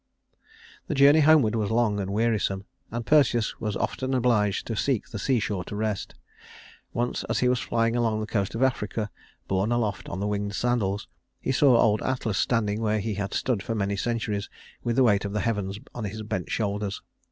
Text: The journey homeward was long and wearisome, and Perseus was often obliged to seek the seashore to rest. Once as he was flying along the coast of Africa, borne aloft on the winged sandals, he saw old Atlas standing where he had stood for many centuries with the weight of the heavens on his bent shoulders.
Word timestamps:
The 0.87 0.95
journey 0.95 1.19
homeward 1.19 1.53
was 1.53 1.69
long 1.69 1.99
and 1.99 2.11
wearisome, 2.11 2.65
and 2.89 3.05
Perseus 3.05 3.59
was 3.59 3.75
often 3.75 4.15
obliged 4.15 4.65
to 4.65 4.75
seek 4.75 5.07
the 5.07 5.19
seashore 5.19 5.63
to 5.65 5.75
rest. 5.75 6.15
Once 6.91 7.23
as 7.25 7.37
he 7.41 7.47
was 7.47 7.59
flying 7.59 7.95
along 7.95 8.19
the 8.19 8.25
coast 8.25 8.55
of 8.55 8.63
Africa, 8.63 9.11
borne 9.47 9.71
aloft 9.71 10.09
on 10.09 10.19
the 10.19 10.25
winged 10.25 10.55
sandals, 10.55 11.07
he 11.39 11.51
saw 11.51 11.77
old 11.77 12.01
Atlas 12.01 12.39
standing 12.39 12.81
where 12.81 12.99
he 12.99 13.13
had 13.13 13.31
stood 13.31 13.61
for 13.61 13.75
many 13.75 13.95
centuries 13.95 14.49
with 14.83 14.95
the 14.95 15.03
weight 15.03 15.23
of 15.23 15.33
the 15.33 15.41
heavens 15.41 15.77
on 15.93 16.05
his 16.05 16.23
bent 16.23 16.49
shoulders. 16.49 17.03